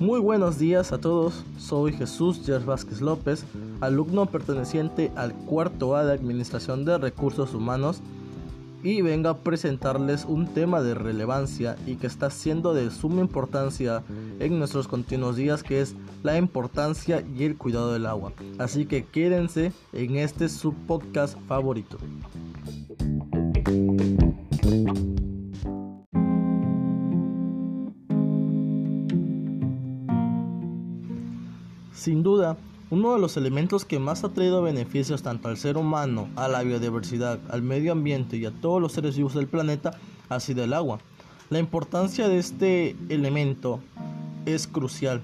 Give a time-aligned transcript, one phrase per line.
[0.00, 3.44] Muy buenos días a todos, soy Jesús Yer Vázquez López,
[3.82, 8.00] alumno perteneciente al cuarto A de Administración de Recursos Humanos
[8.82, 14.02] y vengo a presentarles un tema de relevancia y que está siendo de suma importancia
[14.38, 18.32] en nuestros continuos días que es la importancia y el cuidado del agua.
[18.58, 21.98] Así que quédense en este su podcast favorito.
[32.90, 36.62] Uno de los elementos que más ha traído beneficios tanto al ser humano, a la
[36.62, 39.92] biodiversidad, al medio ambiente y a todos los seres vivos del planeta
[40.28, 40.98] ha sido el agua.
[41.50, 43.80] La importancia de este elemento
[44.44, 45.22] es crucial.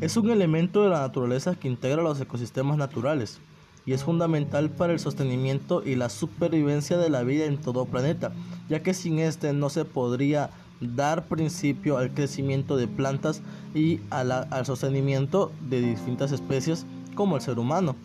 [0.00, 3.38] Es un elemento de la naturaleza que integra los ecosistemas naturales
[3.84, 8.32] y es fundamental para el sostenimiento y la supervivencia de la vida en todo planeta,
[8.70, 10.50] ya que sin este no se podría
[10.80, 13.42] dar principio al crecimiento de plantas
[13.74, 17.96] y al sostenimiento de distintas especies como el ser humano.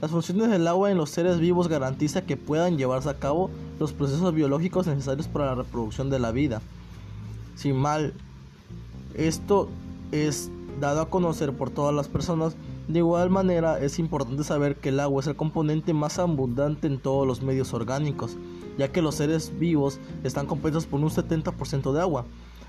[0.00, 3.92] Las funciones del agua en los seres vivos garantiza que puedan llevarse a cabo los
[3.92, 6.60] procesos biológicos necesarios para la reproducción de la vida.
[7.54, 8.12] Sin mal,
[9.14, 9.70] esto
[10.12, 12.56] es dado a conocer por todas las personas.
[12.88, 16.98] De igual manera, es importante saber que el agua es el componente más abundante en
[16.98, 18.36] todos los medios orgánicos
[18.78, 22.24] ya que los seres vivos están compuestos por un 70% de agua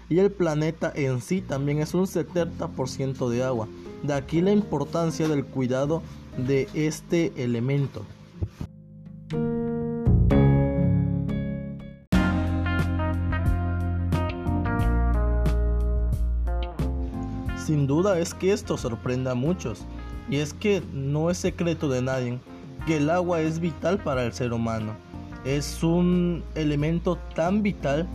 [0.09, 3.67] y el planeta en sí también es un 70% de agua.
[4.03, 6.01] De aquí la importancia del cuidado
[6.37, 8.03] de este elemento.
[17.65, 19.85] Sin duda es que esto sorprenda a muchos,
[20.29, 22.39] y es que no es secreto de nadie
[22.85, 24.95] que el agua es vital para el ser humano
[25.47, 28.07] es un elemento tan vital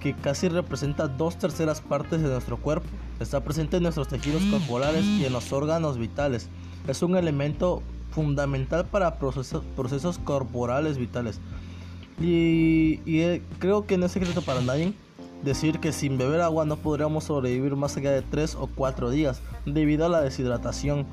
[0.00, 2.86] que casi representa dos terceras partes de nuestro cuerpo.
[3.18, 4.50] Está presente en nuestros tejidos mm.
[4.50, 6.48] corporales y en los órganos vitales.
[6.86, 7.82] Es un elemento
[8.12, 11.40] fundamental para procesos, procesos corporales vitales.
[12.20, 14.94] Y, eh, creo que no es secreto para nadie
[15.42, 19.42] decir que sin beber agua no podríamos sobrevivir más allá de 3 o 4 días
[19.66, 21.04] debido a la deshidratación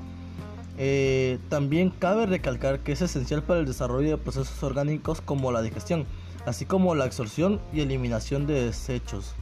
[0.77, 5.61] eh, también cabe recalcar que es esencial para el desarrollo de procesos orgánicos como la
[5.61, 6.05] digestión,
[6.45, 9.35] así como la absorción y eliminación de desechos.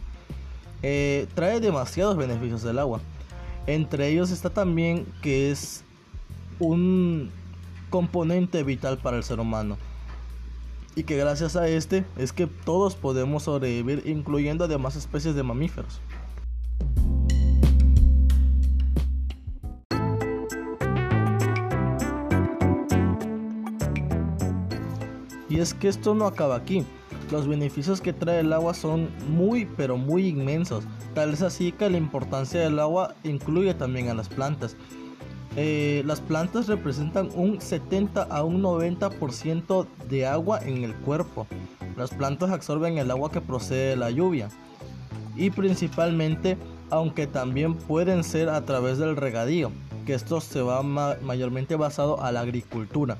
[0.84, 3.00] Eh, trae demasiados beneficios del agua.
[3.68, 5.84] Entre ellos está también que es
[6.60, 7.32] un
[7.90, 9.78] componente vital para el ser humano.
[10.96, 16.02] Y que gracias a este es que todos podemos sobrevivir, incluyendo además especies de mamíferos.
[25.62, 26.86] Es que esto no acaba aquí.
[27.32, 30.84] Los beneficios que trae el agua son muy pero muy inmensos.
[31.14, 34.76] Tal es así que la importancia del agua incluye también a las plantas.
[35.58, 41.46] Eh, las plantas representan un 70 a un 90% de agua en el cuerpo.
[41.98, 44.50] Las plantas absorben el agua que procede de la lluvia.
[45.36, 46.58] Y principalmente,
[46.90, 49.72] aunque también pueden ser a través del regadío,
[50.06, 53.18] que esto se va mayormente basado a la agricultura.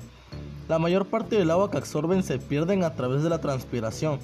[0.68, 4.18] La mayor parte del agua que absorben se pierden a través de la transpiración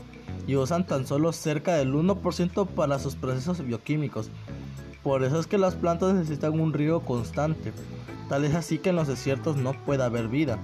[0.46, 4.30] y usan tan solo cerca del 1% para sus procesos bioquímicos.
[5.02, 7.72] Por eso es que las plantas necesitan un río constante.
[8.28, 10.58] Tal es así que en los desiertos no puede haber vida.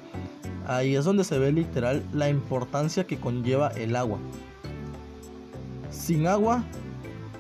[0.66, 4.18] Ahí es donde se ve literal la importancia que conlleva el agua.
[5.90, 6.64] Sin agua,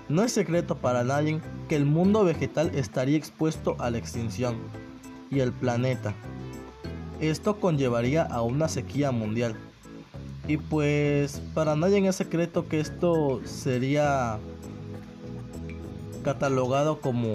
[0.08, 4.56] no es secreto para nadie que el mundo vegetal estaría expuesto a la extinción
[5.30, 6.14] y el planeta.
[7.20, 9.56] Esto conllevaría a una sequía mundial.
[10.46, 14.38] Y pues para nadie es secreto que esto sería
[16.22, 17.32] catalogado como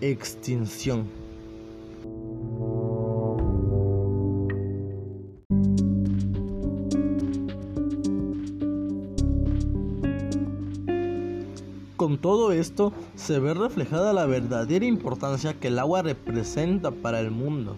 [0.00, 1.21] extinción.
[12.22, 17.76] Todo esto se ve reflejada la verdadera importancia que el agua representa para el mundo,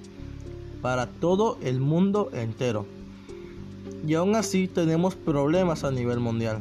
[0.83, 2.87] para todo el mundo entero.
[4.07, 6.61] Y aún así tenemos problemas a nivel mundial.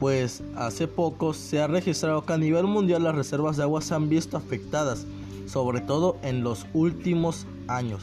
[0.00, 3.94] Pues hace poco se ha registrado que a nivel mundial las reservas de agua se
[3.94, 5.06] han visto afectadas,
[5.46, 8.02] sobre todo en los últimos años.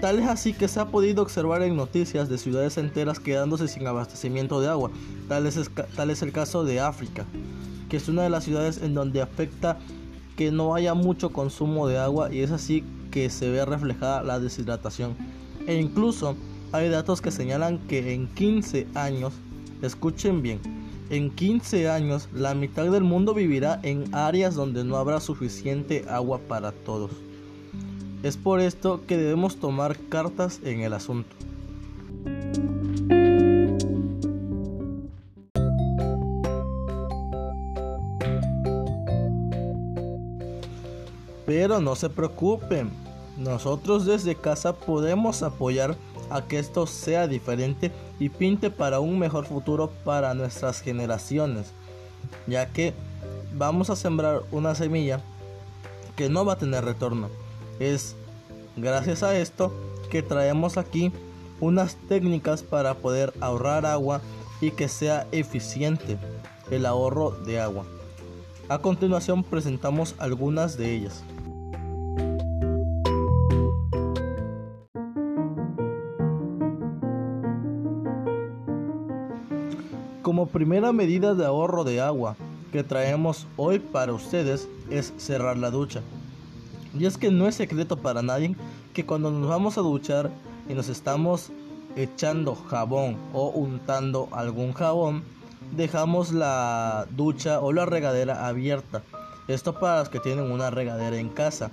[0.00, 3.86] Tal es así que se ha podido observar en noticias de ciudades enteras quedándose sin
[3.86, 4.90] abastecimiento de agua.
[5.28, 7.26] Tal es, tal es el caso de África,
[7.94, 9.78] es una de las ciudades en donde afecta
[10.36, 14.40] que no haya mucho consumo de agua y es así que se ve reflejada la
[14.40, 15.14] deshidratación.
[15.66, 16.36] E incluso
[16.72, 19.32] hay datos que señalan que en 15 años,
[19.82, 20.60] escuchen bien,
[21.10, 26.40] en 15 años la mitad del mundo vivirá en áreas donde no habrá suficiente agua
[26.48, 27.10] para todos.
[28.22, 31.36] Es por esto que debemos tomar cartas en el asunto.
[41.56, 42.90] Pero no se preocupen,
[43.38, 45.94] nosotros desde casa podemos apoyar
[46.28, 51.70] a que esto sea diferente y pinte para un mejor futuro para nuestras generaciones,
[52.48, 52.92] ya que
[53.54, 55.20] vamos a sembrar una semilla
[56.16, 57.28] que no va a tener retorno.
[57.78, 58.16] Es
[58.76, 59.72] gracias a esto
[60.10, 61.12] que traemos aquí
[61.60, 64.20] unas técnicas para poder ahorrar agua
[64.60, 66.18] y que sea eficiente
[66.72, 67.84] el ahorro de agua.
[68.68, 71.22] A continuación presentamos algunas de ellas.
[80.64, 82.36] Primera medida de ahorro de agua
[82.72, 86.00] que traemos hoy para ustedes es cerrar la ducha.
[86.98, 88.56] Y es que no es secreto para nadie
[88.94, 90.30] que cuando nos vamos a duchar
[90.66, 91.50] y nos estamos
[91.96, 95.22] echando jabón o untando algún jabón,
[95.76, 99.02] dejamos la ducha o la regadera abierta.
[99.48, 101.70] Esto para los que tienen una regadera en casa.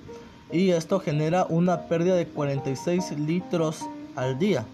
[0.52, 3.86] Y esto genera una pérdida de 46 litros
[4.18, 4.66] al día.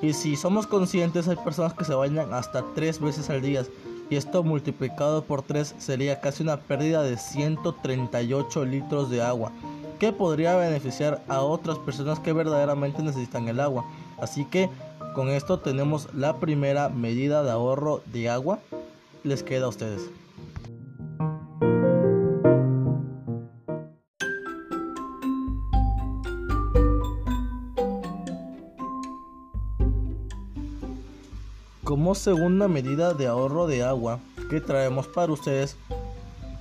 [0.00, 3.64] Y si somos conscientes, hay personas que se bañan hasta tres veces al día.
[4.10, 9.52] Y esto multiplicado por 3 sería casi una pérdida de 138 litros de agua.
[9.98, 13.84] Que podría beneficiar a otras personas que verdaderamente necesitan el agua.
[14.20, 14.70] Así que
[15.14, 18.60] con esto tenemos la primera medida de ahorro de agua.
[19.24, 20.02] Les queda a ustedes.
[31.98, 35.74] Como segunda medida de ahorro de agua que traemos para ustedes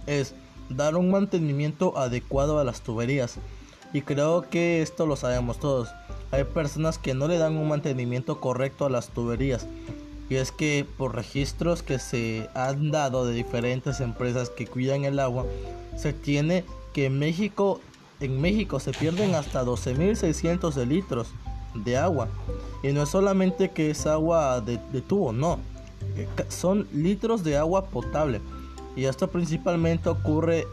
[0.08, 0.34] es
[0.68, 3.38] dar un mantenimiento adecuado a las tuberías.
[3.94, 5.90] Y creo que esto lo sabemos todos.
[6.32, 9.68] Hay personas que no le dan un mantenimiento correcto a las tuberías.
[10.28, 15.20] Y es que por registros que se han dado de diferentes empresas que cuidan el
[15.20, 15.46] agua,
[15.96, 17.80] se tiene que en México,
[18.22, 21.28] en México se pierden hasta 12.600 litros
[21.76, 22.28] de agua.
[22.84, 25.60] Y no es solamente que es agua de, tubo, no.
[26.16, 28.42] Eh, son litros de agua potable.
[28.96, 30.68] Y esto principalmente ocurre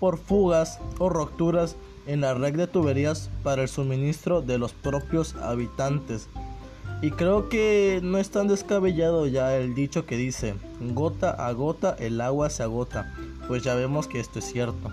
[0.00, 1.76] por fugas o rupturas
[2.06, 6.28] en la red de tuberías para el suministro de los propios habitantes.
[7.00, 11.96] Y creo que no es tan descabellado ya el dicho que dice, gota a gota
[11.98, 13.14] el agua se agota.
[13.48, 14.90] Pues ya vemos que esto es cierto.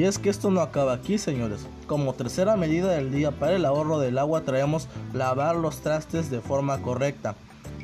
[0.00, 1.66] Y es que esto no acaba aquí, señores.
[1.86, 6.40] Como tercera medida del día para el ahorro del agua traemos lavar los trastes de
[6.40, 7.34] forma correcta.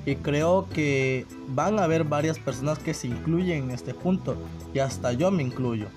[0.06, 4.34] Y creo que van a haber varias personas que se incluyen en este punto.
[4.72, 5.88] Y hasta yo me incluyo.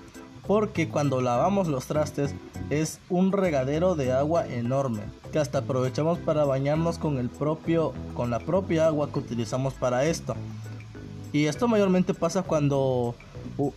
[0.46, 2.34] Porque cuando lavamos los trastes
[2.68, 5.00] es un regadero de agua enorme.
[5.32, 10.04] Que hasta aprovechamos para bañarnos con, el propio, con la propia agua que utilizamos para
[10.04, 10.34] esto.
[11.32, 13.14] Y esto mayormente pasa cuando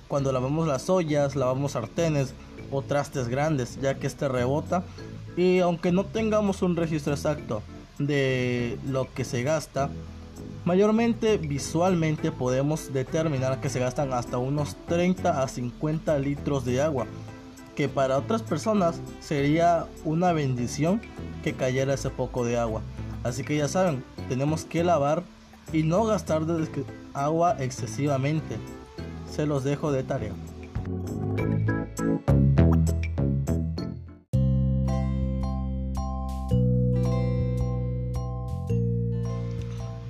[0.07, 2.33] cuando lavamos las ollas, lavamos sartenes
[2.71, 4.83] o trastes grandes, ya que este rebota.
[5.35, 7.61] Y aunque no tengamos un registro exacto
[7.99, 9.89] de lo que se gasta,
[10.65, 17.07] mayormente visualmente podemos determinar que se gastan hasta unos 30 a 50 litros de agua,
[17.75, 21.01] que para otras personas sería una bendición
[21.43, 22.81] que cayera ese poco de agua.
[23.23, 25.23] Así que ya saben, tenemos que lavar
[25.71, 26.45] y no gastar
[27.13, 28.57] agua excesivamente
[29.33, 30.33] se los dejo de tarea.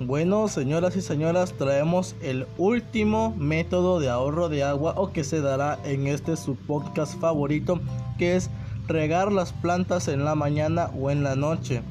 [0.00, 5.40] Bueno, señoras y señoras, traemos el último método de ahorro de agua o que se
[5.40, 7.80] dará en este su podcast favorito,
[8.18, 8.50] que es
[8.86, 11.82] regar las plantas en la mañana o en la noche,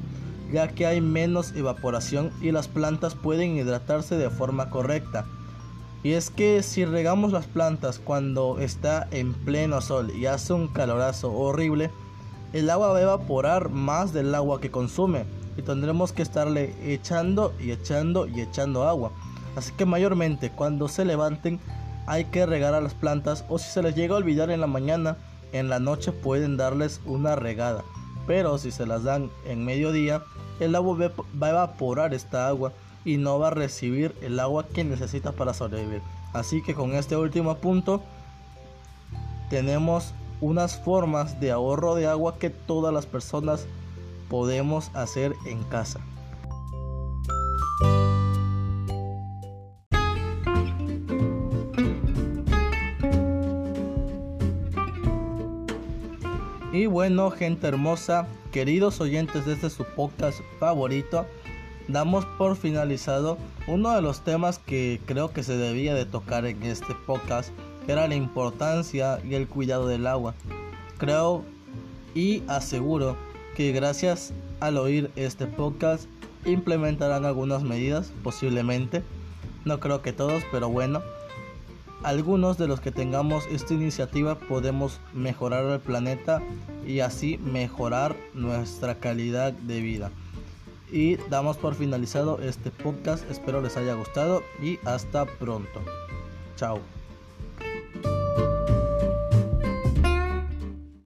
[0.52, 5.26] ya que hay menos evaporación y las plantas pueden hidratarse de forma correcta.
[6.04, 10.68] Y es que si regamos las plantas cuando está en pleno sol y hace un
[10.68, 11.90] calorazo horrible,
[12.52, 15.24] el agua va a evaporar más del agua que consume
[15.56, 19.12] y tendremos que estarle echando y echando y echando agua.
[19.56, 21.58] Así que mayormente cuando se levanten
[22.06, 24.66] hay que regar a las plantas o si se les llega a olvidar en la
[24.66, 25.16] mañana,
[25.52, 27.82] en la noche pueden darles una regada.
[28.26, 30.22] Pero si se las dan en mediodía,
[30.60, 34.84] el agua va a evaporar esta agua y no va a recibir el agua que
[34.84, 36.02] necesita para sobrevivir.
[36.32, 38.02] Así que con este último punto
[39.50, 43.66] tenemos unas formas de ahorro de agua que todas las personas
[44.28, 46.00] podemos hacer en casa.
[56.72, 61.24] Y bueno, gente hermosa, queridos oyentes de este su podcast favorito,
[61.88, 66.62] damos por finalizado uno de los temas que creo que se debía de tocar en
[66.62, 67.50] este podcast,
[67.86, 70.34] que era la importancia y el cuidado del agua.
[70.98, 71.44] Creo
[72.14, 73.16] y aseguro
[73.56, 76.06] que gracias al oír este podcast
[76.44, 79.02] implementarán algunas medidas, posiblemente.
[79.64, 81.02] No creo que todos, pero bueno.
[82.02, 86.42] Algunos de los que tengamos esta iniciativa podemos mejorar el planeta
[86.86, 90.10] y así mejorar nuestra calidad de vida.
[90.94, 93.28] Y damos por finalizado este podcast.
[93.28, 95.82] Espero les haya gustado y hasta pronto.
[96.54, 96.78] Chao.